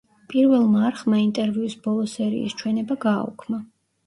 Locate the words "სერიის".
2.15-2.57